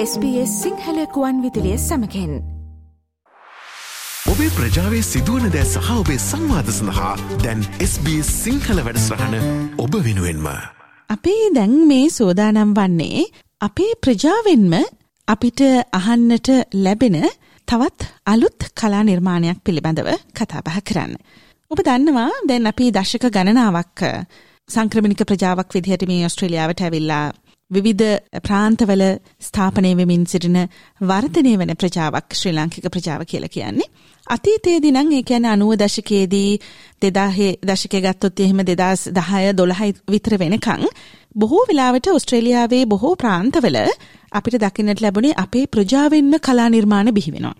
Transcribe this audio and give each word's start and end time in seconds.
SBS 0.00 0.50
සිංහලකුවන් 0.62 1.38
විදිලිය 1.42 1.78
සමකෙන් 1.78 2.32
ඔබේ 4.26 4.50
ප්‍රජාවේ 4.56 5.00
සිදුවන 5.02 5.46
දෑ 5.54 5.64
සහ 5.64 5.88
ඔබේ 5.94 6.18
සංවාධ 6.20 6.70
සඳහා 6.70 7.14
දැන් 7.42 7.64
SBS 7.86 8.28
සිංහල 8.44 8.78
වැඩස්රහන 8.86 9.34
ඔබ 9.76 9.96
වෙනුවෙන්ම. 10.04 10.46
අපේ 11.10 11.42
දැන් 11.56 11.74
මේ 11.88 12.06
සෝදානම් 12.10 12.76
වන්නේ 12.78 13.24
අපේ 13.60 13.90
ප්‍රජාවෙන්ම 14.02 14.76
අපිට 15.28 15.60
අහන්නට 15.92 16.48
ලැබෙන 16.76 17.18
තවත් 17.68 18.00
අලුත් 18.26 18.68
කලා 18.80 19.02
නිර්මාණයක් 19.02 19.58
පිළිබඳව 19.64 20.12
කතාබහ 20.32 20.78
කරන්න. 20.82 21.12
ඔබ 21.70 21.78
දන්නවා 21.80 22.30
දැන් 22.48 22.70
අපි 22.72 22.92
දශක 22.92 23.24
ගණනාවක් 23.28 24.06
සංක්‍රමණික 24.68 25.26
ප්‍රජාවක් 25.26 25.70
විදිහට 25.74 26.08
මේ 26.08 26.24
ඔස්ට්‍රේලියාවට 26.24 26.86
ඇවිල්ලා 26.86 27.26
විවිධ 27.70 28.40
ප්‍රාන්තවල 28.42 29.02
ස්ථාපනය 29.40 29.90
වෙමින් 29.96 30.24
සිටින 30.26 30.58
වර්ධනය 31.00 31.52
වන 31.56 31.72
ප්‍රජාවක් 31.74 32.28
ශ්‍රී 32.32 32.54
ලාංකික 32.54 32.86
ප්‍රජාව 32.86 33.24
කියලා 33.24 33.48
කියන්නේ. 33.48 33.88
අතීතයේදී 34.26 34.92
නම් 34.92 35.12
ඒ 35.12 35.22
කියන්නේ 35.22 35.52
90 35.54 35.80
දශකයේදී 35.82 36.50
2000 37.02 37.50
දශකයේ 37.64 38.00
ගත්තොත් 38.00 38.40
එහෙම 38.40 38.64
2010 38.64 39.52
12 39.54 40.02
විතර 40.10 40.38
වෙනකන් 40.38 40.84
බොහෝ 41.36 41.64
වෙලාවට 41.68 42.08
ඔස්ට්‍රේලියාවේ 42.08 42.84
බොහෝ 42.86 43.14
ප්‍රාන්තවල 43.16 43.78
අපිට 44.32 44.60
දකින්නට 44.60 45.00
ලැබුණේ 45.00 45.36
අපේ 45.36 45.66
ප්‍රජාවෙන්ම 45.66 46.34
කලා 46.40 46.68
නිර්මාණ 46.68 47.14
බිහි 47.14 47.32
වෙනවා. 47.32 47.56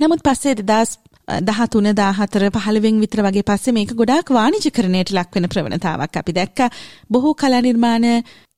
නමුත් 0.00 0.22
පස්සේ 0.22 0.54
2013 1.30 2.12
14 2.18 2.50
15 2.58 3.00
විතර 3.02 3.22
වගේ 3.26 3.46
පස්සේ 3.48 3.76
මේක 3.76 3.94
ගොඩාක් 3.94 4.30
වාණිජකරණයට 4.30 5.12
ලක් 5.12 5.34
වෙන 5.34 5.48
ප්‍රවණතාවක් 5.48 6.16
අපි 6.16 6.32
දැක්කා. 6.32 6.68
බොහෝ 7.10 7.34
කලා 7.34 7.60
නිර්මාණ 7.60 8.06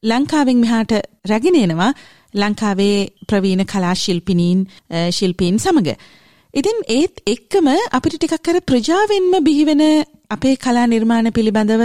ලංකාවෙන් 0.03 0.59
මෙහාට 0.61 0.93
රැගෙන 1.31 1.57
එනවා 1.57 1.93
ලංකාවේ 2.35 2.97
ප්‍රවීණ 3.29 3.65
කලා 3.67 3.95
ශිල්පිනීන් 3.95 4.67
ශිල්පීන් 5.11 5.59
සමග. 5.59 5.89
ඉතින් 6.55 6.79
ඒත් 6.89 7.23
එක්කම 7.27 7.69
අපිට 7.93 8.17
ටිකක් 8.17 8.49
අර 8.49 8.59
ප්‍රජාවෙන්ම 8.63 9.33
බිහිවෙන 9.45 9.83
අපේ 10.31 10.57
කලා 10.57 10.87
නිර්මාණ 10.87 11.33
පිළිබඳව 11.33 11.85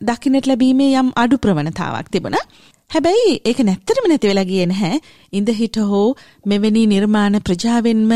දකින්නට 0.00 0.46
ලැබීමේ 0.46 0.98
යම් 1.00 1.08
අඩු 1.16 1.36
ප්‍රවණතාවක් 1.38 2.08
තිබුණා. 2.10 2.44
හැබැයි 2.92 3.34
ඒක 3.44 3.60
නැත්තටම 3.60 4.06
නැති 4.08 4.30
වෙලා 4.30 4.44
ගියේ 4.44 4.66
නැහැ. 4.66 4.96
ඉඳ 5.32 5.48
හිට 5.60 5.76
හෝ 5.90 6.08
මෙවැනි 6.46 6.82
නිර්මාණ 6.86 7.36
ප්‍රජාවෙන්ම 7.40 8.10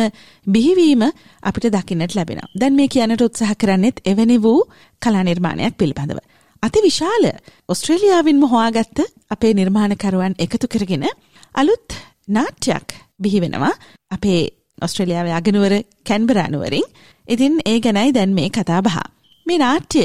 බිහිවීම 0.47 1.05
අපිට 1.43 1.69
දකින්නට 1.73 2.17
ලැබෙනවා. 2.19 2.51
දැන් 2.55 2.75
මේ 2.75 2.89
කියන්නට 2.89 3.25
උත්සාහ 3.27 3.55
කරන්නෙත් 3.55 4.03
එවැනි 4.05 4.37
වූ 4.43 4.61
කලා 5.03 5.25
නිර්මාණයක් 5.25 5.79
පිළිබඳව. 5.79 6.21
අති 6.63 6.85
විශාල 6.87 7.25
ඔස්ට්‍රේලියාවින්ම 7.69 8.43
හොයාගත්ත 8.53 9.01
අපේ 9.31 9.55
නිර්මාණකරුවන් 9.55 10.37
එකතු 10.39 10.67
කරගෙන 10.69 11.09
අලුත් 11.55 11.99
නාට්‍යයක් 12.29 12.89
බිහි 13.21 13.41
වෙනවා 13.41 13.75
අපේ 14.11 14.41
ඔස්ට්‍රේලියාවේ 14.83 15.37
අගනුවර 15.41 15.75
කැන්බරානුවරින් 16.09 16.87
ඉතින් 17.29 17.55
ඒ 17.67 17.79
ගැනයි 17.81 18.15
දැන් 18.15 18.35
මේ 18.35 18.49
කතා 18.51 18.81
බහ. 18.83 18.99
මේ 19.47 19.59
නාට්‍ය 19.59 20.05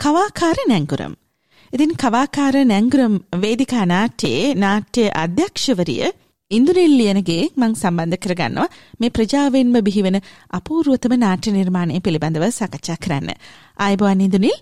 කවාකාර 0.00 0.58
නැංගුරම්. 0.68 1.21
ඉතින් 1.72 1.92
කවාකාර 1.96 2.56
නැංගුරම් 2.64 3.14
වේදිකා 3.42 3.84
නාට්‍යයේ 3.86 4.48
නාට්‍ය 4.56 5.04
අධ්‍යක්ෂවරිය 5.20 6.10
ඉන්දුනිල් 6.50 6.92
ලියනගේ 7.00 7.44
මං 7.56 7.72
සම්බන්ධ 7.74 8.18
කරගන්නවා. 8.24 8.66
මේ 9.00 9.10
ප්‍රජාවෙන්ම 9.10 9.72
බිහිවෙන 9.86 10.18
අපූර්වතම 10.58 11.14
නාට්‍ය 11.22 11.54
නිර්මාණය 11.54 12.02
පිළිබඳව 12.06 12.44
සකච්ඡා 12.50 12.98
කරන්න. 13.04 13.30
ආයිබෝවන් 13.78 14.24
ඉන්දුනිල්. 14.26 14.58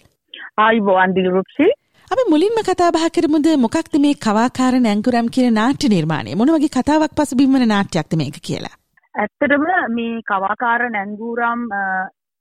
ආයිබෝවන් 0.58 1.16
දිලරුක්ෂි 1.18 1.68
අපි 2.10 2.28
මුලින්ම 2.28 2.62
කතා 2.62 2.92
බහ 2.92 3.10
කරමුද 3.16 3.50
මොකක්ද 3.64 3.98
මේ 3.98 4.14
කවාකාර 4.20 4.78
නැංගුරම් 4.80 5.34
කියන 5.34 5.52
නාට්‍ය 5.54 5.92
නිර්මාණය? 5.96 6.38
මොන 6.38 6.54
වගේ 6.56 6.74
කතාවක් 6.78 7.18
පසුබිම් 7.18 7.52
වන 7.54 7.68
නාට්‍යයක්ද 7.74 8.18
මේක 8.22 8.40
කියලා? 8.40 8.74
ඇත්තටම 9.14 9.68
මේ 9.98 10.24
කවාකාර 10.24 10.88
නැංගුරම් 10.90 11.68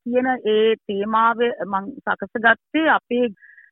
කියන 0.06 0.34
ඒ 0.48 0.66
තේමාව 0.88 1.46
මං 1.68 1.94
සකසගත්තේ 2.00 2.90
අපේ 2.92 3.28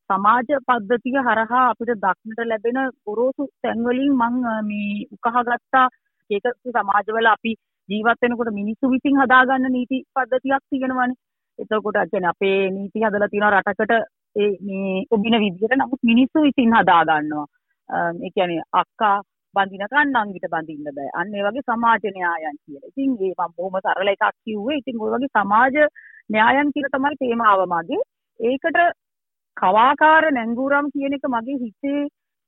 සමාජ 0.09 0.50
පද්ධතිය 0.68 1.18
හරහා 1.19 1.63
අපිට 1.69 1.91
දක්නට 2.03 2.41
ලැබෙන 2.45 2.79
ගොරෝසු 3.06 3.47
තැන්වලින් 3.62 4.13
මං 4.16 4.35
මේ 4.68 5.07
උකහාගත්තා 5.16 5.88
ඒක 6.29 6.45
සමාජවල 6.75 7.29
අපි 7.31 7.53
ජීවත් 7.90 8.22
වෙනකොට 8.22 8.51
මිනිස්සු 8.59 8.91
විසින් 8.94 9.19
හදාගන්න 9.22 9.72
නීති 9.72 9.97
පද්ධතියක් 10.13 10.63
තියෙනවනේ. 10.69 11.17
එතකොට 11.59 11.97
කියන්නේ 12.12 12.31
අපේ 12.34 12.59
නීති 12.72 13.03
හදලා 13.03 13.29
තියෙනවා 13.31 13.53
රටකට 13.56 13.94
ඒ 14.35 14.51
මේ 14.67 15.06
ඔබින 15.12 15.38
විදිහට 15.44 15.75
නමුත් 15.75 16.01
මිනිස්සු 16.03 16.46
විසින් 16.46 16.75
හදා 16.78 17.01
ගන්නවා. 17.06 17.47
ඒ 17.90 18.31
කියන්නේ 18.35 18.67
අක්කා 18.73 19.16
බඳිනකන් 19.56 20.13
නංගිට 20.16 20.47
බඳින්න 20.53 20.96
බෑ. 20.97 21.09
අන්න 21.19 21.35
ඒ 21.35 21.47
වගේ 21.47 21.66
සමාජ 21.66 22.03
න්‍යායන් 22.17 22.57
කියලා. 22.62 22.90
ඉතින් 22.90 23.17
ඒ 23.19 23.34
මම 23.34 23.56
බොහොම 23.57 23.79
සරල 23.81 24.13
එකක් 24.13 24.25
කිව්වේ. 24.44 24.79
ඉතින් 24.81 25.01
ඔය 25.01 25.12
වගේ 25.16 25.34
සමාජ 25.35 25.75
න්‍යායන් 26.29 26.72
කියලා 26.73 26.96
තමයි 26.96 27.19
තේමාව 27.22 27.66
මගේ. 27.73 28.01
ඒකට 28.40 28.79
කවාකාර 29.57 30.23
නැංගුරම් 30.31 30.88
කියන 30.94 31.18
එක 31.18 31.28
මගේ 31.28 31.57
හිතේ 31.57 32.01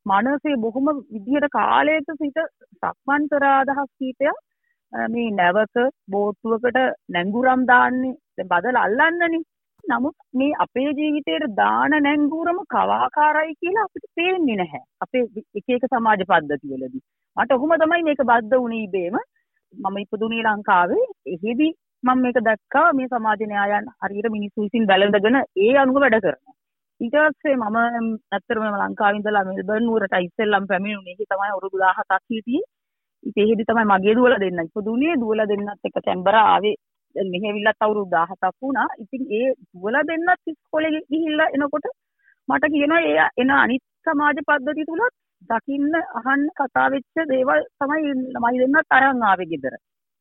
මනසේ 0.06 0.58
බොහොම 0.58 0.90
විදිහට 1.08 1.50
කාලයක 1.52 2.10
සිට 2.14 2.40
සක්මන් 2.76 3.30
කර 3.32 3.46
අදහස් 3.52 3.90
කීපයක් 3.94 4.38
මේ 5.10 5.30
නැවක 5.34 5.78
බෝට්ටුවකට 6.10 6.78
නැංගුරම් 7.10 7.64
දාන්නේ 7.66 8.18
දැන් 8.36 8.52
බදලා 8.52 8.86
අල්ලන්නනේ 8.86 9.42
නමුත් 9.84 10.16
මේ 10.34 10.58
අපේ 10.60 10.90
ජීවිතේට 10.92 11.46
දාන 11.56 11.94
නැංගුරම 12.00 12.60
කවාකාරයි 12.68 13.56
කියලා 13.56 13.86
අපිට 13.86 14.06
පේන්නේ 14.16 14.58
නැහැ. 14.58 14.84
අපේ 15.02 15.24
එක 15.56 15.70
එක 15.70 15.86
සමාජ 15.88 16.24
පද්ධතිවලදී. 16.24 17.04
මට 17.38 17.52
ඔහොම 17.52 17.74
තමයි 17.76 18.04
මේක 18.04 18.24
බද්ධ 18.24 18.56
වුණේ 18.56 18.84
ඉබේම. 18.84 19.18
මම 19.74 19.98
ඉපදුනේ 19.98 20.44
ලංකාවේ. 20.48 21.06
එහෙදි 21.28 21.70
මම 22.04 22.20
මේක 22.20 22.40
දැක්කා 22.42 22.88
මේ 22.94 23.10
සමාජ 23.10 23.42
න්‍යායන් 23.46 23.92
හරියට 24.00 24.30
මිනිස්සු 24.30 24.66
විසින් 24.66 24.88
බැලඳගෙන 24.88 25.40
ඒ 25.58 25.74
අනුව 25.78 26.02
වැඩ 26.02 26.20
කරනවා. 26.20 26.59
ඊට 27.00 27.16
පස්සේ 27.26 27.56
මම 27.56 27.78
ඇත්තටම 28.32 28.64
ලංකාවේ 28.78 29.20
ඉඳලා 29.20 29.44
මෙල්බර්න් 29.46 29.86
නුවරට 29.86 30.16
ඉස්සෙල්ලම් 30.18 30.66
පැමිණුනේ. 30.68 31.14
ඒක 31.14 31.30
තමයි 31.30 31.52
අවුරුදු 31.52 31.78
17ක් 31.80 32.26
හිටියේ. 32.30 32.66
ඉතින් 33.24 33.44
එහෙදි 33.44 33.64
තමයි 33.64 33.86
මගේ 33.92 34.16
දුවලා 34.18 34.40
දෙන්න 34.40 34.62
ඉපදුනේ. 34.64 35.14
දුවලා 35.16 35.48
දෙන්නත් 35.48 35.88
එක 35.88 35.98
කැම්බරා 36.00 36.44
ආවේ 36.48 36.76
මෙහෙ 37.16 37.48
ඇවිල්ලත් 37.48 37.80
අවුරුදු 37.80 38.10
17ක් 38.16 38.52
වුණා. 38.62 38.88
ඉතින් 38.98 39.24
ඒ 39.32 39.48
දුවලා 39.72 40.04
දෙන්නත් 40.04 40.52
ඉස්කෝලේ 40.52 41.02
ගිහිල්ලා 41.10 41.50
එනකොට 41.56 41.88
මට 42.48 42.72
කියනවා 42.74 43.02
ඒ 43.04 43.30
එන 43.38 43.56
අනිත් 43.58 43.84
සමාජ 44.04 44.44
පද්ධති 44.44 44.84
තුලත් 44.86 45.16
දකින්න 45.50 45.94
අහන්න 46.20 46.46
කතා 46.58 46.88
වෙච්ච 46.94 47.26
දේවල් 47.32 47.64
තමයි 47.80 48.14
ළමයි 48.34 48.62
දෙන්නත් 48.64 48.96
අරන් 48.98 49.24
ආවේ 49.24 49.50
ගෙදර. 49.52 49.76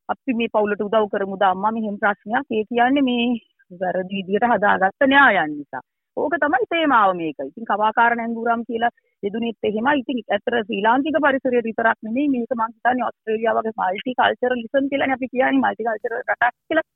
අපි 0.09 0.39
මේ 0.39 0.55
පවුලට 0.55 0.83
උදව් 0.83 1.05
කරමුද 1.13 1.43
අම්මා 1.45 1.73
මෙහෙම 1.73 2.01
ප්‍රශ්නයක් 2.03 2.47
ඒ 2.51 2.65
කියන්නේ 2.65 3.07
මේ 3.09 3.31
වැරදි 3.71 4.19
විදියට 4.19 4.51
හදාගත්ත 4.51 5.09
න්‍යායන් 5.09 5.53
නිසා. 5.53 5.87
ඕක 6.23 6.35
තමයි 6.45 6.69
තේමාව 6.73 7.11
මේක. 7.21 7.39
ඉතින් 7.51 7.69
කවාකාර 7.71 8.13
නැංගුරම් 8.21 8.63
කියලා 8.69 8.93
දෙදුනෙත් 9.23 9.69
එහෙමයි. 9.69 10.01
ඉතින් 10.03 10.19
ඇත්තට 10.27 10.57
ශ්‍රී 10.67 10.85
ලාංකික 10.87 11.19
පරිසරය 11.25 11.63
විතරක් 11.69 11.99
නෙමෙයි 12.07 12.33
මේක 12.35 12.57
මම 12.59 12.65
හිතන්නේ 12.75 13.07
ඕස්ට්‍රේලියාව 13.09 13.61
වගේ 13.61 13.77
මල්ටි 13.81 14.17
කල්චරලිසම් 14.21 14.91
කියලානේ 14.91 15.19
අපි 15.19 15.33
කියන්නේ 15.35 15.63
මල්ටි 15.65 15.87
කල්චරල් 15.89 16.19
රටක් 16.23 16.55
කියලා. 16.69 16.87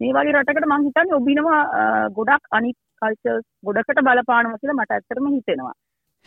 මේ 0.00 0.12
වගේ 0.16 0.34
රටකට 0.36 0.68
මම 0.70 0.84
හිතන්නේ 0.88 1.18
ඔබිනවා 1.20 1.62
ගොඩක් 2.18 2.44
අනිත් 2.58 2.78
කල්චර්ස් 3.02 3.46
ගොඩකට 3.66 4.04
බලපානවා 4.08 4.60
කියලා 4.60 4.78
මට 4.80 4.98
ඇත්තටම 4.98 5.32
හිතෙනවා. 5.36 5.74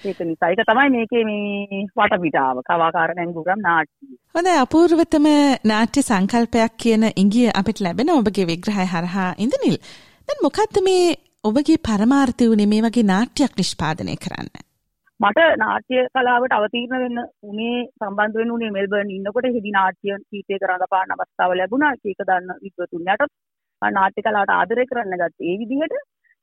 ඒක 0.02 0.20
නිසා 0.30 0.50
ඒක 0.52 0.62
තමයි 0.70 0.90
මේකේ 0.96 1.24
මේ 1.28 1.84
වටපිටාව 1.98 2.58
කවාකාර 2.70 3.12
නැංගුරම් 3.20 3.62
නාට්‍ය. 3.68 4.10
හොඳයි 4.36 4.58
අපූර්වතම 4.64 5.28
නාට්‍ය 5.72 6.04
සංකල්පයක් 6.10 6.74
කියන 6.84 7.06
ඉංගිය 7.24 7.48
අපිට 7.62 7.80
ලැබෙන 7.86 8.12
ඔබගේ 8.18 8.50
විග්‍රහය 8.52 8.86
හරහා 8.94 9.30
ඉඳනිල්. 9.46 9.78
දැන් 10.28 10.44
මොකද්ද 10.46 10.82
මේ 10.88 11.06
ඔබගේ 11.48 11.82
පරමාර්ථය 11.88 12.46
වුණේ 12.50 12.70
මේ 12.70 12.84
වගේ 12.84 13.10
නාට්‍යයක් 13.10 13.52
නිෂ්පාදනය 13.58 14.14
කරන්න? 14.24 14.48
මට 15.20 15.44
නාට්‍ය 15.62 15.98
කලාවට 16.14 16.56
අවතීර්ණ 16.58 17.04
වෙන්න 17.04 17.20
උනේ 17.50 17.76
සම්බන්ධ 17.98 18.38
වෙන්න 18.40 18.54
උනේ 18.56 18.72
මෙල්බර්න් 18.78 19.12
ඉන්නකොට 19.16 19.48
හෙදි 19.48 19.74
නාට්‍ය 19.76 20.16
කීපයක 20.30 20.64
රඟපාන 20.70 21.14
අවස්ථාව 21.16 21.52
ලැබුණා. 21.60 21.92
ඒක 22.04 22.24
දන්න 22.30 22.62
විද්වතුන් 22.64 23.12
යට 23.14 23.26
නාට්‍ය 23.82 24.24
කලාවට 24.28 24.54
ආදරය 24.56 24.86
කරන්න 24.86 25.20
ගත්තේ 25.22 25.52
ඒ 25.52 25.58
විදිහට. 25.62 25.94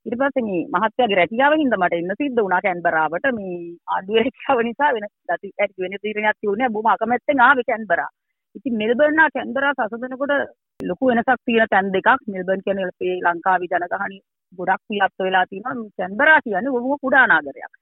ඊට 0.07 0.17
පස්සේ 0.21 0.45
මේ 0.49 0.61
මහත්යාගේ 0.75 1.19
රැකියාව 1.21 1.57
හින්දා 1.63 1.81
මට 1.81 1.99
එන්න 1.99 2.15
සිද්ධ 2.21 2.39
වුණා 2.41 2.61
කැන්බරාවට 2.67 3.27
මේ 3.39 3.57
ආණ්ඩුවේ 3.95 4.25
රැකියාව 4.25 4.63
නිසා 4.69 4.91
වෙන 4.97 5.09
ගති 5.31 5.51
ඇති 5.57 5.85
වෙන 5.85 5.97
තීරණයක් 6.03 6.39
තියුනේ 6.41 6.69
බොහොම 6.77 6.93
අකමැත්තෙන් 6.93 7.43
ආවේ 7.47 7.67
කැන්බරා. 7.71 8.11
ඉතින් 8.55 8.79
මෙල්බර්න් 8.83 9.19
නා 9.21 9.29
කැන්බරා 9.35 9.75
සසඳනකොට 9.79 10.37
ලොකු 10.81 11.11
වෙනසක් 11.11 11.43
තියෙන 11.47 11.73
තැන් 11.73 11.93
දෙකක්. 11.97 12.09
මෙල්බර්න් 12.29 12.65
කියන්නේ 12.65 12.89
අපේ 12.93 13.17
ලංකාවේ 13.25 13.73
ජනගහනය 13.73 14.23
ගොඩක් 14.59 14.83
ව්‍යාප්ත 14.91 15.25
වෙලා 15.27 15.45
තියෙනවා. 15.51 15.77
කැන්බරා 15.99 16.41
කියන්නේ 16.45 16.75
බොහොම 16.75 17.03
කුඩා 17.05 17.27
නගරයක්. 17.29 17.73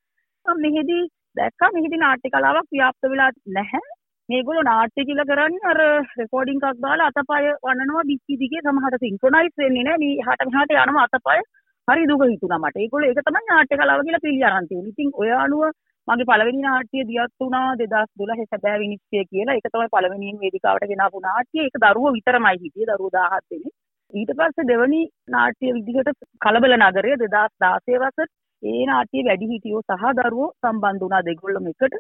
මෙහිදී 0.47 1.03
දැක්කා 1.37 1.71
මෙහිදී 1.77 2.03
නාට්‍ය 2.05 2.33
කලාවක් 2.35 2.69
ව්‍යාප්ත 2.77 3.11
වෙලා 3.13 3.31
නැහැ. 3.57 3.89
මේගොල්ලෝ 4.29 4.67
නාට්‍ය 4.69 5.07
කියලා 5.09 5.29
කරන්නේ 5.31 5.69
අර 5.71 5.81
රෙකෝඩින් 6.21 6.61
එකක් 6.61 6.83
දාලා 6.85 7.11
අතපය 7.13 7.47
වන්නනවා 7.65 8.09
දික්කි 8.11 8.41
දිගේ 8.43 8.63
සමහර 8.65 8.97
සින්ක්‍රොනයිස් 9.05 9.55
වෙන්නේ 9.63 9.87
නැහැ. 9.89 10.03
මේ 10.03 10.19
එහාට 10.23 10.47
මෙහාට 10.49 10.75
යනවා 10.77 11.07
අතපය. 11.09 11.39
හරි 11.89 12.09
දුක 12.11 12.25
හිතුණා 12.33 12.61
මට. 12.63 12.83
ඒගොල්ලෝ 12.85 13.11
ඒක 13.11 13.23
තමයි 13.29 13.47
නාට්‍ය 13.51 13.79
කලාව 13.81 14.03
කියලා 14.07 14.25
පිළි 14.27 14.45
අරන් 14.49 14.69
තියෙන්නේ. 14.71 14.93
ඉතින් 14.95 15.11
ඔය 15.23 15.31
අනුව 15.45 15.65
මගේ 16.09 16.29
පළවෙනි 16.31 16.63
නාට්‍ය 16.67 17.07
දියත් 17.11 17.33
වුණා 17.41 17.67
2012 17.81 18.47
සැබෑ 18.51 18.83
විනිශ්චය 18.85 19.25
කියලා. 19.31 19.57
ඒක 19.57 19.69
තමයි 19.75 19.93
පළවෙනියෙන් 19.95 20.41
වේදිකාවට 20.43 20.91
ගෙනාපු 20.93 21.23
නාට්‍ය. 21.27 21.65
ඒක 21.65 21.77
දරුවෝ 21.85 22.13
විතරමයි 22.17 22.57
හිටියේ. 22.63 22.91
දරුවෝ 22.91 23.15
17 23.17 23.51
දෙනෙක්. 23.51 23.75
ඊට 24.13 24.31
පස්සේ 24.35 24.67
දෙවනි 24.67 25.01
නාට්‍ය 25.29 25.73
විදිහට 25.77 26.09
කලබල 26.41 26.73
නගරය 26.77 27.11
2016 27.17 27.99
වසර 28.03 28.29
ඒ 28.63 28.87
නාට්‍ය 28.87 29.23
වැඩිහිටියෝ 29.27 29.83
සහ 29.83 30.07
දරුවෝ 30.19 30.49
සම්බන්ධ 30.61 31.03
වුණා 31.03 31.27
දෙගොල්ලම 31.29 31.69
එකට. 31.71 31.95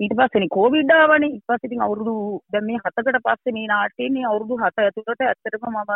ඊට 0.00 0.14
පස්සේනේ 0.18 0.54
කොවිඩ් 0.56 0.92
ආවනේ. 0.92 1.30
ඊට 1.30 1.46
පස්සේ 1.48 1.68
ඉතින් 1.68 1.82
අවුරුදු 1.86 2.14
දැන් 2.52 2.66
මේ 2.68 2.78
7කට 2.84 3.22
පස්සේ 3.26 3.56
මේ 3.56 3.66
නාට්‍යයේ 3.66 4.24
අවුරුදු 4.30 4.60
7 4.60 4.84
ඇතුළත 4.84 5.24
ඇත්තටම 5.26 5.66
මම 5.72 5.92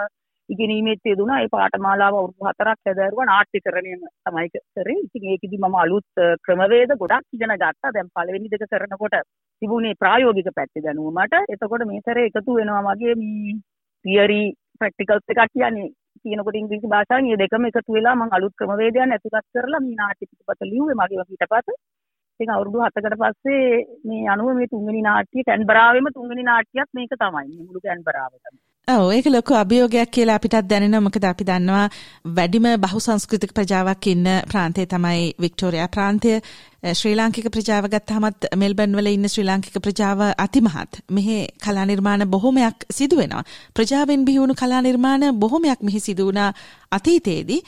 ඉගෙනීමේත් 0.48 1.10
යෙදුණා. 1.10 1.40
ඒ 1.42 1.52
පාඨමාලාව 1.54 2.18
අවුරුදු 2.20 2.48
4ක් 2.48 2.92
ඇදහරුවා 2.92 3.28
නාට්‍යකරණයම 3.30 4.02
තමයි 4.24 4.48
කරේ. 4.76 4.98
ඉතින් 5.06 5.28
ඒකෙදි 5.32 5.60
මම 5.60 5.76
අලුත් 5.84 6.22
ක්‍රමවේද 6.46 6.96
ගොඩක් 7.02 7.38
ඉගෙන 7.38 7.54
ගත්තා. 7.56 7.94
දැන් 7.96 8.10
පළවෙනි 8.16 8.52
දෙක 8.54 8.66
කරනකොට 8.72 9.16
තිබුණේ 9.62 10.00
ප්‍රායෝගික 10.00 10.50
පැත්තේ 10.58 10.84
දැනුම 10.86 11.14
මට. 11.16 11.44
එතකොට 11.48 11.86
මේ 11.86 12.02
සැරේ 12.06 12.26
එකතු 12.30 12.58
වෙනවා 12.58 12.82
මගේ 12.88 13.14
මේ 13.16 13.54
තියරි 14.04 14.42
ප්‍රැක්ටිකල්ස් 14.78 15.32
එකක් 15.32 15.42
කියන්නේ 15.48 15.88
කියනකොට 16.22 16.60
ඉංග්‍රීසි 16.60 16.92
භාෂාවෙන් 16.92 17.26
මේ 17.26 17.40
දෙකම 17.40 17.68
එකතු 17.68 17.96
වෙලා 17.96 18.14
මම 18.16 18.36
අලුත් 18.36 18.54
ක්‍රමවේදයන් 18.58 19.14
ඇතුළත් 19.14 19.48
කරලා 19.50 19.82
මේ 19.82 19.98
නාට්‍ය 20.00 20.30
පිටපත 20.30 20.70
ලිව්වේ 20.70 20.98
මගේ 20.98 21.28
පිටපත 21.30 21.76
ඉතින් 22.40 22.50
අවුරුදු 22.50 22.78
7කට 22.80 23.16
පස්සේ 23.20 23.86
මේ 24.04 24.28
අනුව 24.28 24.54
මේ 24.56 24.66
තුන්වෙනි 24.66 25.02
නාට්‍ය 25.02 25.44
කැන්බරාවෙම 25.46 26.06
තුන්වෙනි 26.14 26.42
නාට්‍යයක් 26.42 26.88
මේක 26.94 27.12
තමයි. 27.14 27.48
මුළු 27.58 27.80
කැන්බරාවටම. 27.80 28.56
ඔව් 28.88 29.12
ඒක 29.12 29.26
ලොකු 29.26 29.54
අභියෝගයක් 29.54 30.10
කියලා 30.10 30.36
අපිටත් 30.36 30.68
දැනෙනවා. 30.70 31.04
මොකද 31.06 31.24
අපි 31.24 31.44
දන්නවා 31.44 31.86
වැඩිම 32.36 32.66
බහුසංස්කෘතික 32.84 33.54
ප්‍රජාවක් 33.54 34.06
ඉන්න 34.06 34.26
ප්‍රාන්තය 34.50 34.86
තමයි 34.86 35.22
වික්ටෝරියා 35.42 35.88
ප්‍රාන්තය. 35.88 36.32
ශ්‍රී 36.82 37.14
ලාංකික 37.14 37.46
ප්‍රජාව 37.46 37.86
ගත්තහමත් 37.86 38.46
මෙල්බන් 38.58 38.96
වල 38.98 39.06
ඉන්න 39.06 39.28
ශ්‍රී 39.28 39.44
ලාංකික 39.46 39.76
ප්‍රජාව 39.78 40.22
අතිමහත්. 40.36 40.96
මෙහි 41.10 41.36
කලා 41.56 41.84
නිර්මාණ 41.86 42.24
බොහොමයක් 42.26 42.86
සිදු 42.90 43.16
වෙනවා. 43.16 43.44
ප්‍රජාවෙන් 43.72 44.24
බිහි 44.24 44.38
කලා 44.54 44.82
නිර්මාණ 44.82 45.38
බොහොමයක් 45.38 45.80
මෙහි 45.80 46.00
සිදු 46.00 46.26
වුණා 46.26 46.50
අතීතයේදී. 46.90 47.60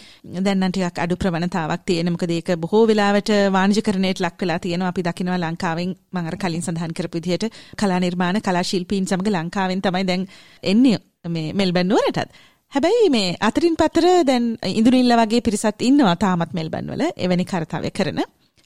දැන් 0.43 0.59
නම් 0.59 0.73
ටිකක් 0.73 0.99
අඩු 0.99 1.15
ප්‍රවණතාවක් 1.17 1.85
තියෙන. 1.87 2.11
මොකද 2.11 2.31
ඒක 2.31 2.59
බොහෝ 2.59 2.89
වෙලාවට 2.89 3.31
වාණිජකරණයට 3.53 4.21
ලක් 4.21 4.41
වෙලා 4.41 4.59
තියෙනවා. 4.59 4.89
අපි 4.89 5.03
දකිනවා 5.03 5.39
ලංකාවෙන් 5.39 5.95
මම 6.13 6.27
අර 6.27 6.37
කලින් 6.37 6.63
සඳහන් 6.63 6.93
කරපු 6.93 7.19
විදිහට 7.19 7.55
කලා 7.79 8.01
නිර්මාණ 8.01 8.43
කලා 8.43 8.63
ශිල්පීන් 8.65 9.07
සමග 9.07 9.29
ලංකාවෙන් 9.31 9.81
තමයි 9.81 10.05
දැන් 10.05 10.27
එන්නේ 10.63 10.99
මේ 11.29 11.53
මෙල්බන් 11.53 11.87
නුවරටත්. 11.87 12.31
හැබැයි 12.73 13.11
මේ 13.11 13.37
අතරින් 13.41 13.77
පතර 13.77 14.07
දැන් 14.27 14.57
ඉඳුනිල්ල 14.71 15.15
වගේ 15.17 15.41
පිරිසත් 15.41 15.79
ඉන්නවා 15.81 16.17
තාමත් 16.17 16.51
මෙල්බන් 16.53 16.91
වල 16.91 17.13
එවැනි 17.17 17.45
කරතාවය 17.45 17.91
කරන. 17.91 18.21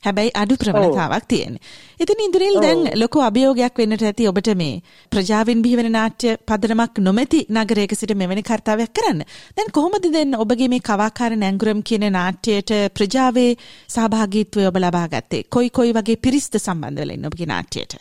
හැබැයි 0.05 0.31
අඩු 0.41 0.55
ප්‍රවණතාවක් 0.61 1.25
තියෙන්නේ. 1.31 1.63
ඉතින් 2.03 2.21
ඉන්ද්‍රිල් 2.27 2.57
දැන් 2.65 2.83
ලොකු 3.03 3.23
අභියෝගයක් 3.29 3.81
වෙන්නට 3.81 4.05
ඇති 4.09 4.29
ඔබට 4.31 4.51
මේ 4.61 4.83
ප්‍රජාවෙන් 5.13 5.63
බිහිවෙන 5.65 5.91
නාට්‍ය 5.99 6.35
පදනමක් 6.49 7.03
නොමැති 7.07 7.41
නගරයක 7.57 7.95
සිට 8.01 8.15
මෙවැනි 8.23 8.45
කර්තව්‍යයක් 8.51 8.93
කරන්න. 8.99 9.23
දැන් 9.57 9.73
කොහොමද 9.79 10.11
දැන් 10.17 10.39
ඔබගේ 10.45 10.69
මේ 10.75 10.87
කවාකාර 10.91 11.37
නැංගුරම් 11.45 11.83
කියන 11.91 12.07
නාට්‍යයට 12.19 12.75
ප්‍රජාවේ 12.99 13.51
සහභාගීත්වය 13.95 14.69
ඔබ 14.71 14.81
ලබා 14.85 15.07
ගත්තේ? 15.15 15.43
කොයි 15.55 15.71
කොයි 15.71 15.97
වගේ 15.99 16.23
පිරිස්ද 16.27 16.61
සම්බන්ධ 16.65 17.01
වෙලා 17.03 17.19
ඉන්න 17.19 17.31
ඔබගේ 17.31 17.51
නාට්‍යයට? 17.55 17.99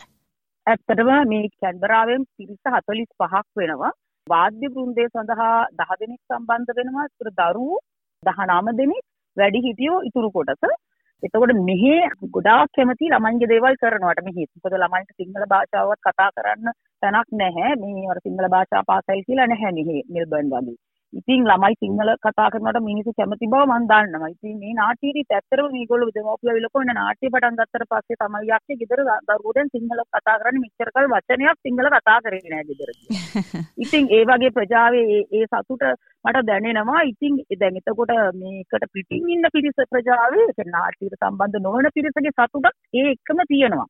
ඇත්තටම 0.66 1.10
මේ 1.32 1.48
කැන්බරාවෙන් 1.62 2.28
පිරිස 2.36 2.60
45ක් 2.64 3.46
වෙනවා. 3.60 3.92
වාද්‍ය 4.26 4.66
වෘන්දය 4.74 5.04
සඳහා 5.12 5.54
10 5.82 6.02
දෙනෙක් 6.02 6.20
සම්බන්ධ 6.30 6.76
වෙනවා. 6.78 7.06
ඒතර 7.06 7.30
දරුවෝ 7.40 7.78
19 8.22 8.76
දෙනෙක් 8.80 9.04
වැඩි 9.36 9.66
හිටියෝ 9.66 10.04
ඉතුරු 10.08 10.30
කොටස 10.36 10.78
එතකොට 11.22 11.52
මෙහි 11.60 11.94
ගොඩාක් 12.28 12.68
කැමති 12.70 13.06
ළමයින්ගේ 13.06 13.48
දේවල් 13.48 13.76
කරනවට 13.76 14.26
මෙහි. 14.26 14.44
මොකද 14.54 14.74
ළමයින්ට 14.74 15.16
සිංහල 15.16 15.44
භාෂාවත් 15.46 16.00
කතා 16.00 16.28
කරන්න 16.30 16.76
තැනක් 17.02 17.30
නැහැ. 17.34 17.72
මේ 17.80 18.06
අර 18.08 18.20
සිංහල 18.22 18.46
භාෂා 18.48 18.86
පාසල් 18.86 19.24
කියලා 19.26 19.48
නැහැ 19.48 19.72
මෙහි 19.72 19.96
මෙල්බර්න් 20.08 20.52
වගේ. 20.52 20.78
ඉතින් 21.12 21.40
ළමයි 21.42 21.76
සිංහල 21.76 22.10
කතා 22.18 22.48
කරනකොට 22.52 22.78
මිනිස්සු 22.82 23.12
කැමති 23.12 23.46
බව 23.46 23.62
මම 23.64 23.84
දන්නවා. 23.88 24.28
ඉතින් 24.28 24.56
මේ 24.58 24.74
නාට්‍යයේදී 24.74 25.24
ඇත්තටම 25.28 25.68
මේගොල්ලෝ 25.72 26.10
දෙමව්පියෝ 26.10 26.56
විලකෝ 26.56 26.82
වෙන 26.82 26.92
නාට්‍ය 26.94 27.30
පටන් 27.32 27.56
ගත්තට 27.58 27.88
පස්සේ 27.90 28.18
තමයි 28.18 28.50
යක්කේ 28.50 28.78
ගෙදර 28.80 29.02
දරුවෝ 29.24 29.54
දැන් 29.56 29.72
සිංහල 29.72 30.02
කතා 30.06 30.36
කරන්නේ 30.36 30.62
මෙච්චර 30.64 30.90
කල් 30.92 31.08
වචනයක් 31.12 31.58
සිංහල 31.62 31.88
කතා 31.96 32.18
කරේ 32.20 32.42
නෑ 32.46 32.68
ගෙදරදී. 32.70 33.08
ඉතින් 33.84 34.10
ඒ 34.10 34.22
වගේ 34.24 34.52
ප්‍රජාවේ 34.52 35.06
ඒ 35.10 35.22
ඒ 35.32 35.46
සතුට 35.46 35.84
මට 36.24 36.46
දැනෙනවා. 36.46 37.02
ඉතින් 37.12 37.40
දැන් 37.60 37.80
එතකොට 37.80 38.12
මේකට 38.36 38.88
පිටින් 38.92 39.30
ඉන්න 39.30 39.52
පිරිස 39.54 39.80
ප්‍රජාවේ 39.90 40.68
නාට්‍යයට 40.68 41.20
සම්බන්ධ 41.20 41.62
නොවන 41.62 41.94
පිරිසගේ 41.94 42.36
සතුටක් 42.36 42.76
ඒ 42.94 43.06
එක්කම 43.12 43.40
තියෙනවා. 43.48 43.88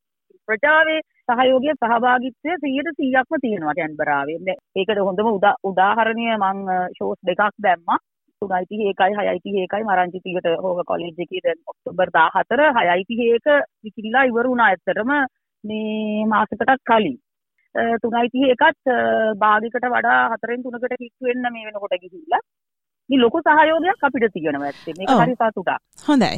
ප්‍රජාවේ 0.48 1.00
සහයෝගය 1.30 1.72
සහභාගිත්වය 1.74 2.52
100%ක්ම 2.58 3.42
තියෙනවා 3.44 3.78
කැන්බරාවේ. 3.78 4.56
ඒකට 4.76 5.00
හොඳම 5.08 5.28
උදාහරණය 5.70 6.26
මං 6.36 6.58
ෂෝස් 6.94 7.18
දෙකක් 7.28 7.54
දැම්මා. 7.66 7.98
3:31යි 8.42 8.92
6:31යි 8.94 9.86
මරංචිතියට 9.88 10.48
හෝග 10.64 10.80
කොලෙජ් 10.90 11.22
එකේ 11.24 11.44
දැන් 11.46 11.58
ඔක්තෝබර් 11.72 12.10
14 12.16 12.74
6:31ක 12.74 13.48
විකිලා 13.84 14.28
ඉවර 14.30 14.46
වුණා 14.50 14.68
ඇත්තටම 14.70 15.10
මේ 15.64 16.26
මාසෙකටත් 16.32 16.84
කලින්. 16.90 17.16
3:31ත් 17.74 18.96
භාගයකට 19.42 19.88
වඩා 19.94 20.20
4න් 20.36 20.62
3කට 20.66 21.00
කිට්ටු 21.02 21.28
වෙන්න 21.28 21.52
මේ 21.54 21.66
වෙනකොට 21.66 21.98
ගිහිල්ලා 22.04 22.42
මේ 22.42 22.67
ලොකු 23.16 23.40
සහයෝගයක් 23.40 24.04
අපිට 24.06 24.32
තියෙනවා 24.32 24.68
ඇත්තේ. 24.68 24.94
මේක 24.98 25.10
හරි 25.20 25.34
සතුටක්. 25.34 25.80
හොඳයි. 26.08 26.34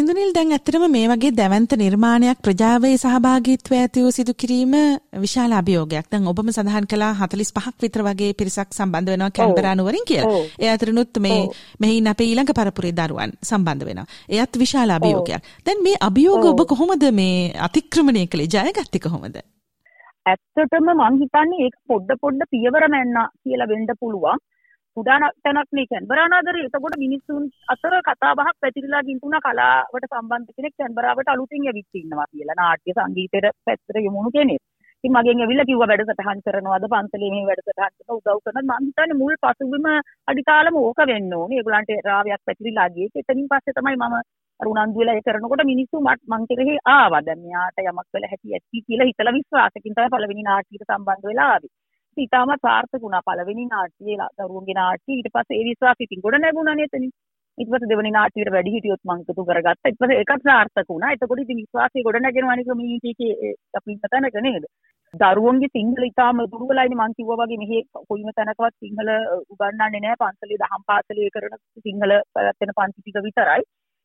ඉන්දුනිල් 0.00 0.30
දැන් 0.36 0.52
ඇත්තටම 0.52 0.84
මේ 0.96 1.08
වගේ 1.12 1.32
දැවැන්ත 1.40 1.72
නිර්මාණයක් 1.82 2.38
ප්‍රජාවේ 2.46 2.94
සහභාගීත්වය 3.02 3.76
ඇතිව 3.80 4.06
සිදු 4.18 4.34
කිරීම 4.34 4.74
විශාල 5.24 5.52
අභියෝගයක්. 5.60 6.06
දැන් 6.12 6.30
ඔබම 6.32 6.52
සඳහන් 6.54 6.86
කළා 6.92 7.12
45ක් 7.20 7.74
විතර 7.82 8.02
වගේ 8.08 8.32
පිරිසක් 8.38 8.70
සම්බන්ධ 8.78 9.10
වෙනවා 9.14 9.30
කැන්බරා 9.30 9.74
නුවරින් 9.74 10.06
කියලා. 10.10 10.46
ඒ 10.62 10.70
අතරිනුත් 10.76 11.22
මේ 11.26 11.40
මෙහින් 11.80 12.08
අපේ 12.14 12.30
ඊළඟ 12.30 12.54
පරපුරේ 12.58 12.94
දරුවන් 12.98 13.36
සම්බන්ධ 13.50 13.86
වෙනවා. 13.90 14.08
එයත් 14.28 14.58
විශාල 14.64 14.90
අභියෝගයක්. 14.98 15.42
දැන් 15.66 15.82
මේ 15.88 16.02
අභියෝග 16.08 16.44
ඔබ 16.52 16.66
කොහොමද 16.72 17.04
මේ 17.20 17.52
අතික්‍රමණය 17.68 18.26
කළේ? 18.26 18.52
ජයගත්තේ 18.54 19.04
කොහොමද? 19.06 19.38
ඇත්තටම 20.28 20.88
මං 20.94 21.18
හිතන්නේ 21.22 21.66
ඒක 21.66 21.76
පොඩ 21.90 22.10
පොඩ 22.22 22.40
පියවර 22.52 22.84
මැන්න 22.94 23.18
කියලා 23.42 23.68
වෙන්න 23.72 23.92
පුළුවන්. 24.00 24.38
කුඩා 24.98 25.30
තැනක් 25.38 25.70
මේ 25.72 25.86
කැන්බරානාදරේ 25.86 26.64
එතකොට 26.64 26.96
මිනිස්සුන් 26.98 27.44
අතර 27.68 27.94
කතා 28.04 28.32
බහක් 28.34 28.56
පැතිරිලා 28.58 29.02
ගින්තුනා 29.02 29.42
කලාවට 29.42 30.08
සම්බන්ධ 30.08 30.56
කෙනෙක් 30.56 30.74
කැන්බරාවට 30.76 31.28
අලුතින් 31.28 31.68
ඇවිත් 31.68 32.00
ඉන්නවා 32.00 32.26
කියලා 32.28 32.58
නාට්‍ය 32.58 32.96
සංගීතයට 32.96 33.46
පැත්තට 33.64 34.00
යොමුණු 34.00 34.30
කෙනෙක්. 34.30 34.62
ඉතින් 35.04 35.12
මගෙන් 35.12 35.40
ඇවිල්ලා 35.40 35.66
කිව්වා 35.66 35.88
වැඩසටහන් 35.88 36.40
කරනවාද 36.44 36.86
පන්සලේ 36.86 37.30
මේ 37.30 37.44
වැඩසටහන් 37.48 37.92
කරන 37.98 38.16
උදව් 38.16 38.40
කරනවාද 38.44 38.66
මම 38.66 38.88
හිතන්නේ 38.88 39.18
මුල් 39.20 39.34
පසුබිම 39.42 39.86
අඩිතාලම 40.28 40.78
ඕක 40.78 41.00
වෙන්න 41.06 41.34
ඕනේ. 41.34 41.58
ඒගොල්ලන්ට 41.58 41.92
රාවයක් 42.06 42.42
පැතිරිලා 42.46 42.88
ගියේ. 42.94 43.12
එතනින් 43.16 43.48
පස්සේ 43.50 43.76
තමයි 43.76 43.96
මම 43.98 44.16
අර 44.60 44.66
උනන්දු 44.66 45.00
වෙලා 45.00 45.16
ඒ 45.16 45.26
කරනකොට 45.26 45.62
මිනිස්සු 45.64 46.02
මං 46.02 46.48
කෙරෙහි 46.48 46.74
ආවා. 46.88 47.22
දැන් 47.22 47.44
මෙයාට 47.44 47.78
යමක් 47.82 48.08
වෙලා 48.14 48.32
හැටි 48.32 48.54
ඇති 48.54 48.86
කියලා 48.86 49.10
හිතලා 49.10 49.36
විශ්වාසකින් 49.36 49.94
තමයි 49.94 50.12
පළවෙනි 50.14 50.48
නාට්‍යයට 50.48 50.88
සම්බන්ධ 50.88 51.30
වෙලා 51.30 51.50
ආවේ. 51.52 51.72
ඉතාමත් 52.24 52.62
සාර්ථක 52.62 53.02
වුණා. 53.04 53.22
පළවෙනි 53.26 53.64
නාට්‍යයේ 53.66 54.28
දරුවන්ගේ 54.38 54.78
නාට්‍ය 54.78 55.16
ඊට 55.16 55.32
පස්සේ 55.34 55.58
ඒ 55.58 55.66
විශ්වාසය 55.68 56.06
ඉතින් 56.06 56.22
ගොඩ 56.24 56.38
නැගුණානේ 56.38 56.88
එතනින්. 56.88 57.12
ඊට 57.58 57.70
පස්සේ 57.70 57.90
දෙවෙනි 57.90 58.10
නාට්‍යයට 58.10 58.52
වැඩි 58.54 58.74
හිටියොත් 58.74 59.02
මම 59.04 59.22
එකතු 59.22 59.44
කරගත්තා. 59.44 59.90
ඊට 59.90 59.98
පස්සේ 60.00 60.20
ඒකත් 60.20 60.46
සාර්ථක 60.48 60.92
වුණා. 60.92 61.14
එතකොට 61.14 61.42
ඉතින් 61.44 61.60
විශ්වාසය 61.62 62.04
ගොඩ 62.06 62.20
නැගෙනවනේ 62.20 62.68
කමියුනිටියේ 62.68 63.52
අපි 63.76 63.92
ඉන්න 63.92 64.06
තැනක 64.06 64.38
නේද? 64.46 64.64
දරුවන්ගේ 65.14 65.72
සිංහල 65.72 66.04
ඉතාම 66.04 66.40
දුර්වලයිනේ 66.46 66.98
මං 66.98 67.16
කිව්වා 67.18 67.40
වගේ 67.42 67.60
මෙහි 67.60 67.82
කොයිම 68.08 68.30
තැනකවත් 68.32 68.74
සිංහල 68.78 69.10
උගන්වන්නේ 69.52 69.90
නැහැ. 69.96 70.20
පන්සලේ 70.22 70.60
දහම් 70.62 70.82
පාසලේ 70.88 71.30
කරන 71.34 71.56
සිංහල 71.86 72.12
පැවැත්වෙන 72.34 72.74
පන්ති 72.78 73.00
ටික 73.00 73.22
විතරයි. 73.26 73.62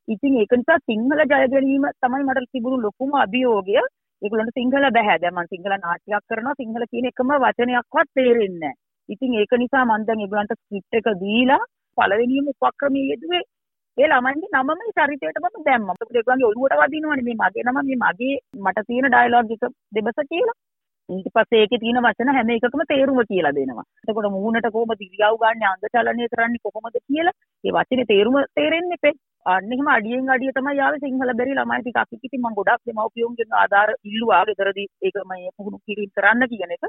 ඉතින් 0.08 0.39
ඒක 0.39 0.53
නිසා 0.53 0.79
සිංහල 0.86 1.20
ජය 1.22 1.27
ගැනීම 1.32 1.86
තමයි 2.00 2.24
මට 2.24 2.48
තිබුණු 2.51 2.82
ලොකුම 2.82 3.13
අභියෝගය. 3.15 3.77
ඒගොල්ලන්ට 4.24 4.58
සිංහල 4.58 4.86
බෑ. 4.98 5.18
දැන් 5.22 5.36
මම 5.36 5.50
සිංහල 5.50 5.74
නාට්‍යයක් 5.75 6.24
කරනවා 6.30 6.60
සිංහල 6.60 6.84
කියන 6.92 7.10
එකම 7.12 7.34
වචනයක්වත් 7.44 8.10
තේරෙන්නේ 8.15 8.60
නැහැ. 8.62 8.77
ඉතින් 9.10 9.34
ඒක 9.36 9.53
නිසා 9.63 9.86
මම 9.86 10.06
දැන් 10.08 10.24
ඒගොල්ලන්ට 10.25 10.56
ස්ක්‍රිප්ට් 10.56 11.00
එක 11.00 11.08
දීලා 11.24 11.62
පළවෙනියම 11.98 12.51
උපක්‍රමයේ 12.51 13.10
යෙදුවේ 13.10 13.44
ඒ 13.98 14.08
ළමයින්ගේ 14.08 14.53
නමම 14.53 14.84
චරිතයට 14.98 15.42
මම 15.42 15.65
දැම්මා. 15.65 15.98
මොකද 16.00 16.20
ඒගොල්ලන්ගේ 16.20 16.51
ඔළුවට 16.51 16.77
වදිනවනේ 16.82 17.25
මේ 17.27 17.39
මගේ 17.42 17.65
නම 17.65 17.82
මේ 17.82 18.00
මගේ 18.03 18.36
මට 18.62 18.88
තියෙන 18.88 19.10
ඩයලොග් 19.10 19.51
එක 19.56 19.65
දෙබස 19.96 20.24
කියලා. 20.32 20.58
ඊට 21.10 21.30
පස්සේ 21.36 21.62
ඒකේ 21.62 21.82
තියෙන 21.84 22.00
වචන 22.00 22.34
හැම 22.36 22.50
එකකම 22.50 22.84
තේරුම 22.88 23.20
කියලා 23.30 23.53
දෙනවා. 23.53 23.86
එතකොට 24.01 24.32
මූණට 24.36 24.68
කොහොමද 24.75 25.03
ඉරියව් 25.06 25.36
ගන්න 25.42 25.68
අංග 25.70 25.86
චලනය 25.94 26.27
කරන්නේ 26.34 26.63
කොහොමද 26.65 26.98
කියලා 27.01 27.36
ඒ 27.63 27.75
වචනේ 27.75 28.10
තේරුම 28.12 28.38
තේරෙන්නේ 28.56 29.01
අන්න 29.45 29.71
එහෙම 29.73 29.88
අඩියෙන් 29.93 30.29
අඩිය 30.35 30.51
තමයි 30.57 30.79
ආවේ. 30.79 31.01
සිංහල 31.03 31.31
බැරි 31.39 31.53
ළමයි 31.57 31.81
ටිකක් 31.81 32.25
ඉතින් 32.27 32.41
මම 32.41 32.55
ගොඩක් 32.59 32.81
දෙමව්පියන්ගෙන් 32.88 33.57
ආධාර 33.62 33.89
ඉල්ලුවා 34.09 34.43
ගෙදරදී 34.50 34.88
ඒක 35.05 35.17
මම 35.21 35.51
පුහුණු 35.57 35.79
කිරීම 35.88 36.12
කරන්න 36.17 36.47
කියන 36.51 36.73
එක. 36.75 36.83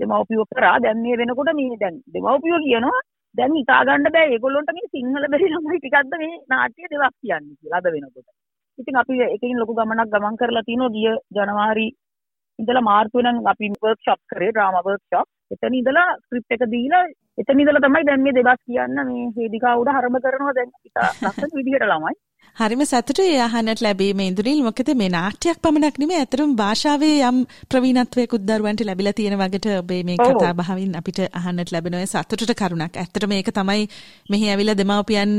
දෙමව්පියෝ 0.00 0.46
කරා. 0.52 0.76
දැන් 0.84 1.02
මේ 1.04 1.18
වෙනකොට 1.20 1.52
මේ 1.60 1.80
දැන් 1.82 1.96
දෙමව්පියෝ 2.14 2.60
කියනවා 2.66 3.00
දැන් 3.34 3.56
හිතා 3.58 3.80
ගන්න 3.88 4.14
බෑ. 4.16 4.28
ඒගොල්ලොන්ට 4.34 4.72
මේ 4.76 4.92
සිංහල 4.94 5.26
බැරි 5.32 5.50
ළමයි 5.54 5.80
ටිකක්ද 5.80 6.14
මේ 6.22 6.32
නාට්‍ය 6.52 6.90
දෙකක් 6.92 7.14
කියන්නේ? 7.20 7.56
කියලා 7.60 7.80
අද 7.82 7.90
වෙනකොට. 7.94 8.28
ඉතින් 8.78 9.00
අපි 9.02 9.20
එකකින් 9.26 9.60
ලොකු 9.62 9.78
ගමනක් 9.80 10.08
ගමන් 10.12 10.40
කරලා 10.40 10.66
තිනවා 10.68 10.94
ගිය 10.96 11.10
ජනවාරි 11.36 11.88
ඉඳලා 12.58 12.88
මාර්තු 12.90 13.18
වෙනකන් 13.18 13.52
අපි 13.52 13.72
වර්ක්ෂොප් 13.82 14.20
කරේ 14.30 14.52
ඩ්‍රාමා 14.52 14.86
වර්ක්ෂොප්. 14.88 15.28
එතන 15.52 15.80
ඉඳලා 15.80 16.08
ස්ක්‍රිප්ට් 16.24 16.54
එක 16.56 16.64
දීලා 16.74 17.04
එතන 17.38 17.60
ඉඳලා 17.60 17.82
තමයි 17.84 18.06
දැන් 18.08 18.22
මේ 18.24 18.36
දෙබස් 18.36 18.60
කියන්න 18.66 19.00
මේ 19.08 19.24
වේදිකාව 19.38 19.80
උඩ 19.82 19.90
හරඹ 19.96 20.18
කරනවා 20.24 20.54
දැන් 20.58 20.70
ඉතා 20.88 21.08
ලස්සන 21.22 21.56
විදිහට 21.58 21.86
ළමයි. 21.90 22.14
හරිම 22.56 22.82
සතුටුයි 22.86 23.38
අහන්නට 23.44 23.80
ලැබීම 23.84 24.20
ඉඳුරිල් 24.24 24.60
මොකද 24.66 24.90
මේ 25.00 25.10
නාට්‍යයක් 25.14 25.58
පමණක් 25.64 25.96
නෙමෙයි 26.02 26.26
අතරම 26.26 26.52
භාෂාවේ 26.60 27.16
යම් 27.28 27.40
ප්‍රවීණත්වයකුත් 27.72 28.46
දරුවන්ට 28.50 28.86
ලැබිලා 28.88 29.14
තියෙන 29.20 29.36
වගේට 29.40 29.66
ඔබේ 29.80 30.00
මේ 30.10 30.18
කතා 30.22 30.52
බහවින් 30.60 30.94
අපිට 31.00 31.18
අහන්නට 31.40 31.74
ලැබෙන 31.74 31.98
ඔය 32.00 32.06
සතුටට 32.06 32.54
කරුණක්. 32.60 32.94
ඇත්තට 33.02 33.26
මේක 33.34 33.50
තමයි 33.58 33.90
මෙහි 34.30 34.50
ඇවිල්ලා 34.52 34.80
දෙමව්පියන් 34.82 35.32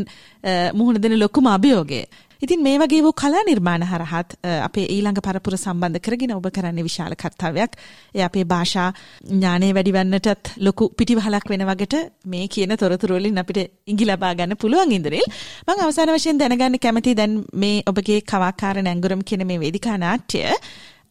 මුහුණ 0.79 1.01
දෙන 1.03 1.19
ලොකුම 1.23 1.47
අභියෝගය. 1.55 2.03
ඉතින් 2.41 2.63
මේ 2.63 2.77
වගේ 2.77 3.01
වූ 3.01 3.13
කලා 3.13 3.43
නිර්මාණ 3.43 3.83
හරහත් 3.83 4.35
අපේ 4.59 4.85
ඊළඟ 4.87 5.19
පරපුර 5.19 5.55
සම්බන්ධ 5.55 5.99
කරගෙන 5.99 6.33
ඔබ 6.33 6.47
කරන්නේ 6.49 6.83
විශාල 6.83 7.13
කර්තව්‍යයක්. 7.15 7.71
ඒ 8.15 8.23
අපේ 8.23 8.45
භාෂා 8.45 8.89
ඥානය 9.29 9.69
වැඩිවන්නටත් 9.73 10.51
ලොකු 10.59 10.89
පිටිවහලක් 10.91 11.47
වෙන 11.49 11.65
වගේට 11.65 11.95
මේ 12.25 12.47
කියන 12.47 12.75
තොරතුරු 12.77 13.19
වලින් 13.19 13.37
අපිට 13.37 13.61
ඉඟි 13.87 14.05
ලබා 14.05 14.33
ගන්න 14.33 14.57
පුළුවන් 14.57 14.91
ඉන්ද්‍රල්. 14.91 15.23
මම 15.67 15.79
අවසාන 15.79 16.13
වශයෙන් 16.15 16.37
දැනගන්න 16.37 16.79
කැමතියි 16.79 17.15
දැන් 17.15 17.39
මේ 17.55 17.77
ඔබගේ 17.85 18.19
කවාකාර 18.23 18.77
නැංගුරම් 18.81 19.23
කියන 19.23 19.47
මේ 19.47 19.59
වේදිකා 19.59 19.97
නාට්‍ය 19.97 20.43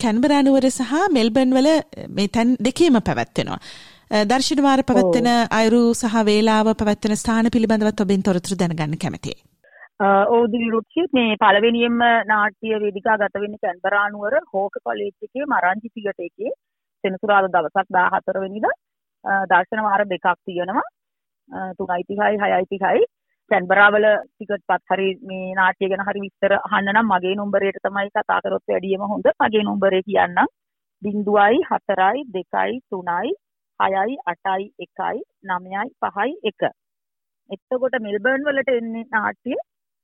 කැන්බරා 0.00 0.42
නුවර 0.42 0.68
සහ 0.70 0.92
මෙල්බර්න් 1.10 1.50
වල 1.52 1.68
මේ 2.10 2.28
තැන් 2.28 2.56
දෙකේම 2.60 3.00
පැවැත්වෙනවා. 3.00 3.60
දර්ශන 4.24 4.60
වාර 4.62 4.80
පැවැත්වෙන 4.82 5.28
අයුරු 5.50 5.82
සහ 5.94 6.14
වේලාව 6.24 6.70
පැවැත්වෙන 6.74 7.16
ස්ථාන 7.16 7.50
පිළිබඳවත් 7.50 8.00
ඔබෙන් 8.00 8.22
තොරතුරු 8.22 8.56
දැනගන්න 8.56 8.98
කැමතියි. 8.98 9.53
ඕදි 10.00 10.70
රුක්ෂි 10.70 11.02
මේ 11.12 11.36
පළවෙනියෙන්ම 11.36 11.98
නාට්‍ය 12.26 12.68
වේදිකා 12.76 13.16
ගත 13.16 13.34
වෙන්නේ 13.36 13.58
කැන්බරානුවර 13.58 14.34
හෝක 14.52 14.74
කොලේජ් 14.82 15.12
එකේ 15.22 15.44
මරංචි 15.46 15.88
තියටර් 15.88 16.24
එකේ 16.24 16.50
සෙනසුරාදා 17.04 17.48
දවසක් 17.48 17.88
14 17.90 18.40
වෙනිදා. 18.40 18.72
දර්ශන 19.44 19.82
වාර 19.82 20.02
දෙකක් 20.04 20.26
තියෙනවා. 20.44 20.82
3යි 21.78 22.02
30යි 22.10 22.38
6යි 22.40 22.66
30යි 22.72 23.04
කැන්බරාවල 23.50 24.06
ටිකට් 24.10 24.64
පත් 24.68 24.82
හරි 24.90 25.08
මේ 25.22 25.54
නාට්‍ය 25.54 25.88
ගැන 25.88 26.06
හරි 26.08 26.20
විස්තර 26.20 26.52
අහන්න 26.58 26.90
නම් 26.92 27.10
මගේ 27.12 27.34
නම්බරයට 27.36 27.78
තමයි 27.82 28.10
කතා 28.10 28.40
කරොත් 28.40 28.64
වැඩියම 28.68 29.04
හොඳ. 29.04 29.26
මගේ 29.40 29.64
නම්බරේ 29.64 30.02
කියන්නම්. 30.02 30.48
0යි 31.02 31.60
4යි 31.68 32.24
2යි 32.32 32.80
3යි 32.90 33.34
6යි 33.80 34.16
8යි 34.26 34.66
1යි 34.80 35.22
9යි 35.44 35.86
5යි 36.02 36.34
1 36.52 36.72
එතකොට 37.50 37.96
මෙල්බර්න් 38.00 38.44
වලට 38.46 38.76
එන්නේ 38.80 39.06
නාට්‍ය 39.12 39.54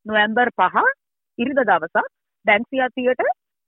නොවැම්බර් 0.07 0.49
පහ 0.59 0.77
ඉරිද 1.39 1.61
දවසක් 1.63 2.07
බැංසියා 2.47 2.91
තියට 2.95 3.23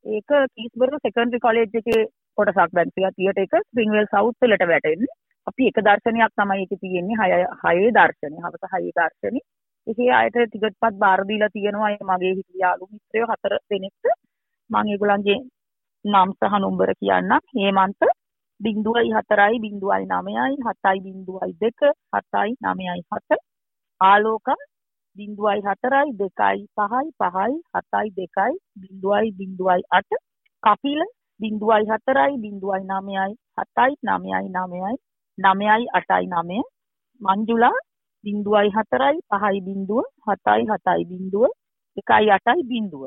ඒක 0.04 0.30
කීස්බර්ග 0.54 0.94
සෙකන්ඩරි 0.98 1.40
කොලේජ් 1.40 1.80
එකේ 1.80 2.02
කොටසක් 2.38 2.72
බැංසියා 2.78 3.12
තියට 3.16 3.42
එක 3.44 3.54
ස්ප්‍රින්ග්වෙල් 3.60 4.08
සවුත් 4.12 4.36
වලට 4.42 4.68
වැටෙන්නේ. 4.68 5.14
අපි 5.46 5.68
එක 5.70 5.78
දර්ශනයක් 5.86 6.32
තමයි 6.38 6.62
ඒකේ 6.62 6.80
තියෙන්නේ 6.82 7.18
හය 7.20 7.28
හයේ 7.62 7.92
දර්ශනය 7.98 8.36
හවස 8.44 8.72
හයේ 8.74 8.96
දර්ශනේ. 8.98 9.44
ඒකේ 9.86 10.10
අයට 10.20 10.36
ටිකට් 10.40 10.76
පත් 10.82 10.94
බාර 11.04 11.20
දීලා 11.28 11.52
තියෙනවා 11.54 11.92
මගේ 12.10 12.34
හිටිය 12.38 12.62
යාළු 12.64 12.90
මිත්‍රයෝ 12.90 13.30
හතර 13.32 13.54
දෙනෙක්ට. 13.70 14.06
මම 14.70 14.90
ඒගොල්ලන්ගේ 14.92 15.38
නම් 16.04 16.30
සහ 16.38 16.58
නම්බර 16.60 16.92
කියන්නම්. 17.00 17.40
හේමන්ත 17.54 18.02
බිඳුවයි 18.60 19.14
හතරයි 19.16 19.62
බිඳුවයි 19.64 20.04
නමයයි 20.10 20.56
හතයි 20.66 20.98
බිඳුවයි 21.06 21.52
දෙක 21.62 21.80
හතයි 22.14 22.50
නමයයි 22.64 23.00
හත. 23.10 23.40
ආලෝක 24.00 24.48
බිඳුවයි 25.16 25.60
හතරයි 25.60 26.10
දෙකයි 26.14 26.60
පහයි 26.76 27.08
පහයි 27.20 27.54
හතයි 27.72 28.08
දෙකයි 28.10 28.54
බිඳුවයි 28.76 29.28
බිඳුවයි 29.32 29.82
අට 29.90 30.10
කපිල 30.62 31.00
බිඳුවයි 31.40 31.84
හතරයි 31.86 32.32
බිඳුවයි 32.36 32.82
නමයයි 32.84 33.32
හතයි 33.56 33.92
නමයයි 34.02 34.48
නමයයි 34.50 34.94
නමයයි 35.38 35.84
අටයි 35.92 36.26
නමය 36.26 36.58
මංජුලා 37.20 37.78
බිඳුවයි 38.24 38.68
හතරයි 38.70 39.18
පහයි 39.30 39.58
බිඳුව 39.60 40.04
හතයි 40.26 40.62
හතයි 40.70 41.02
බිඳුව 41.04 41.50
එකයි 41.96 42.30
අටයි 42.30 42.62
බිඳුව 42.64 43.02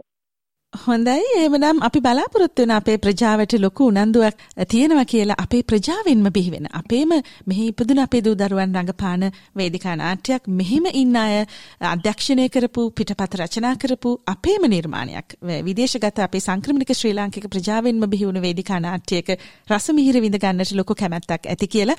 හොඳයි. 0.74 1.22
එහෙමනම් 1.36 1.79
අපි 1.81 2.00
බලාපොරොත්තු 2.00 2.62
වෙන 2.62 2.72
අපේ 2.72 2.98
ප්‍රජාවට 2.98 3.53
ලොකු 3.55 3.88
උනන්දුවක් 3.91 4.41
තියෙනවා 4.67 5.05
කියලා 5.05 5.38
අපේ 5.38 5.62
ප්‍රජාවෙන්ම 5.63 6.27
බිහිවෙන 6.29 6.67
අපේම 6.72 7.12
මෙහි 7.45 7.67
ඉපදුන 7.67 8.00
අපේ 8.00 8.22
දූ 8.22 8.36
දරුවන් 8.36 8.75
රඟපාන 8.75 9.24
වේදිකා 9.55 9.95
නාට්‍යයක් 9.95 10.50
මෙහිම 10.51 10.86
ඉන්න 10.93 11.15
අය 11.15 11.36
අධ්‍යක්ෂණය 11.84 12.48
කරපු 12.50 12.84
පිටපත 12.91 13.38
රචනා 13.38 13.74
කරපු 13.75 14.12
අපේම 14.27 14.67
නිර්මාණයක්. 14.67 15.38
විදේශගත 15.63 16.19
අපේ 16.19 16.39
සංක්‍රමණික 16.39 16.93
ශ්‍රී 16.93 17.13
ලාංකික 17.13 17.48
ප්‍රජාවෙන්ම 17.48 18.03
බිහි 18.07 18.25
වුණු 18.25 18.41
වේදිකා 18.41 18.79
නාට්‍යයක 18.79 19.34
රස 19.69 19.88
මිහිර 19.91 20.19
විඳ 20.19 20.38
ගන්නට 20.38 20.74
ලොකු 20.74 20.95
කැමැත්තක් 20.95 21.48
ඇති 21.48 21.67
කියලා 21.69 21.98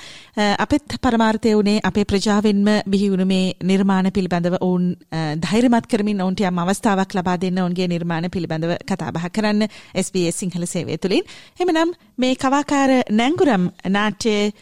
අපෙත් 0.59 0.99
පරමාර්ථය 1.01 1.55
උනේ 1.55 1.79
අපේ 1.83 2.07
ප්‍රජාවෙන්ම 2.07 2.69
බිහි 2.87 3.11
වුණු 3.11 3.27
මේ 3.27 3.57
නිර්මාණ 3.65 4.13
පිළිබඳව 4.13 4.61
ඔවුන් 4.61 4.87
ධෛර්යමත් 5.41 5.87
කරමින් 5.89 6.23
ඔවුන්ට 6.23 6.45
යම් 6.45 6.65
අවස්ථාවක් 6.65 7.19
ලබා 7.21 7.39
දෙන්න 7.39 7.65
ඔවුන්ගේ 7.65 7.89
නිර්මාණ 7.89 8.31
පිළිබඳව 8.31 8.56
පිළිබඳව 8.57 8.77
කතා 8.83 9.13
බහ 9.13 9.29
කරන්න 9.31 9.69
SBS 9.95 10.41
සිංහල 10.41 10.65
සේවය 10.67 10.99
තුළින්. 10.99 11.25
එමනම් 11.61 11.95
මේ 12.19 12.35
කවාකාර 12.35 12.91
නැංගුරම් 13.11 13.71
නාට්‍යයේ 13.89 14.53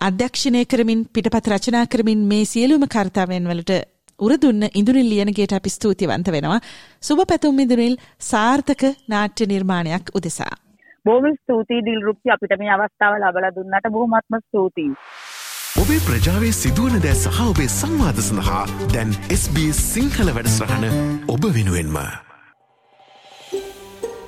අධ්‍යක්ෂණය 0.00 0.64
කරමින් 0.66 1.06
පිටපත 1.06 1.48
රචනා 1.48 1.86
කරමින් 1.86 2.26
මේ 2.26 2.44
සියලුම 2.44 2.86
කර්තාවයන් 2.86 3.50
වලට 3.50 3.80
උරදුන්න 4.20 4.68
ඉඳුරිල් 4.74 5.10
ලියනගේට 5.12 5.52
අපි 5.52 5.70
ස්තුතිවන්ත 5.70 6.28
වෙනවා. 6.28 6.60
සුබ 7.00 7.20
පැතුම් 7.26 7.58
ඉඳුරිල් 7.58 7.96
සාර්ථක 8.30 8.82
නාට්‍ය 9.08 9.46
නිර්මාණයක් 9.46 10.14
උදෙසා. 10.14 10.54
බොහොම 11.06 11.36
ස්තුතියි 11.36 11.86
දිල්රුක්ති 11.88 12.34
අපිට 12.34 12.56
මේ 12.58 12.72
අවස්ථාව 12.76 13.20
ලබලා 13.22 13.54
දුන්නට 13.56 13.92
බොහොමත්ම 13.94 14.40
ස්තුතියි. 14.40 14.94
ඔබේ 15.78 16.00
ප්‍රජාවේ 16.06 16.52
සිදුවන 16.52 16.96
දෑ 17.04 17.16
සහ 17.16 17.40
ඔබේ 17.44 17.68
සංවාද 17.70 18.18
සඳහා 18.28 18.64
දැන් 18.94 19.14
SBS 19.36 19.78
සිංහල 19.94 20.34
වැඩස්රහන 20.36 20.90
ඔබ 21.34 21.46
වෙනුවෙන්ම. 21.56 21.96